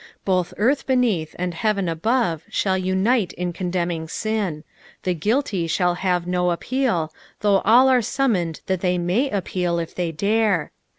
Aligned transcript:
Both 0.25 0.55
earth 0.57 0.87
beneath 0.87 1.35
and 1.37 1.53
heaven 1.53 1.87
above 1.87 2.43
shall 2.49 2.75
unite 2.75 3.33
in 3.33 3.53
condemning 3.53 4.07
sin; 4.07 4.63
the 5.03 5.13
guilty 5.13 5.67
shall 5.67 5.93
have 5.93 6.25
no 6.25 6.49
appeal, 6.49 7.13
though 7.41 7.59
all 7.65 7.87
are 7.87 8.01
summoned 8.01 8.61
that 8.65 8.81
they 8.81 8.97
may 8.97 9.29
appeal 9.29 9.77
if 9.77 9.93
they 9.93 10.11
dare. 10.11 10.71